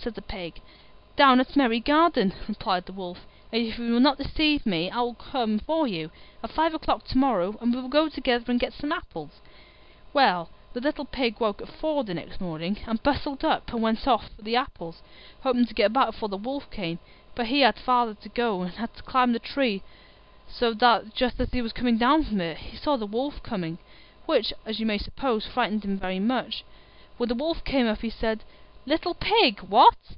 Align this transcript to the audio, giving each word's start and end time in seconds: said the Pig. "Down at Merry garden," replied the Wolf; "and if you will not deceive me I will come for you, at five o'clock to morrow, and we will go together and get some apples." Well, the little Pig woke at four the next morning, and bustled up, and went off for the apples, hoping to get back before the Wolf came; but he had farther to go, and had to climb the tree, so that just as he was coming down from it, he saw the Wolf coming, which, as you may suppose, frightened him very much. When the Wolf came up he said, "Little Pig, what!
said 0.00 0.14
the 0.14 0.22
Pig. 0.22 0.62
"Down 1.14 1.40
at 1.40 1.54
Merry 1.54 1.78
garden," 1.78 2.32
replied 2.48 2.86
the 2.86 2.92
Wolf; 2.92 3.26
"and 3.52 3.66
if 3.66 3.78
you 3.78 3.92
will 3.92 4.00
not 4.00 4.16
deceive 4.16 4.64
me 4.64 4.90
I 4.90 4.98
will 5.02 5.14
come 5.14 5.58
for 5.58 5.86
you, 5.86 6.10
at 6.42 6.50
five 6.50 6.72
o'clock 6.72 7.04
to 7.08 7.18
morrow, 7.18 7.54
and 7.60 7.72
we 7.74 7.80
will 7.82 7.90
go 7.90 8.08
together 8.08 8.50
and 8.50 8.58
get 8.58 8.72
some 8.72 8.90
apples." 8.92 9.42
Well, 10.14 10.48
the 10.72 10.80
little 10.80 11.04
Pig 11.04 11.38
woke 11.38 11.60
at 11.60 11.68
four 11.68 12.02
the 12.02 12.14
next 12.14 12.40
morning, 12.40 12.78
and 12.86 13.02
bustled 13.02 13.44
up, 13.44 13.70
and 13.72 13.82
went 13.82 14.08
off 14.08 14.30
for 14.34 14.40
the 14.42 14.56
apples, 14.56 15.02
hoping 15.42 15.66
to 15.66 15.74
get 15.74 15.92
back 15.92 16.06
before 16.08 16.30
the 16.30 16.38
Wolf 16.38 16.70
came; 16.70 16.98
but 17.34 17.46
he 17.48 17.60
had 17.60 17.78
farther 17.78 18.14
to 18.14 18.28
go, 18.30 18.62
and 18.62 18.72
had 18.72 18.94
to 18.96 19.02
climb 19.02 19.32
the 19.32 19.38
tree, 19.38 19.82
so 20.48 20.72
that 20.72 21.14
just 21.14 21.38
as 21.38 21.52
he 21.52 21.60
was 21.60 21.74
coming 21.74 21.98
down 21.98 22.24
from 22.24 22.40
it, 22.40 22.56
he 22.56 22.76
saw 22.76 22.96
the 22.96 23.06
Wolf 23.06 23.42
coming, 23.42 23.76
which, 24.24 24.52
as 24.64 24.80
you 24.80 24.86
may 24.86 24.98
suppose, 24.98 25.46
frightened 25.46 25.84
him 25.84 25.98
very 25.98 26.18
much. 26.20 26.64
When 27.18 27.28
the 27.28 27.34
Wolf 27.34 27.62
came 27.64 27.86
up 27.86 28.00
he 28.00 28.10
said, 28.10 28.42
"Little 28.86 29.12
Pig, 29.12 29.60
what! 29.60 29.96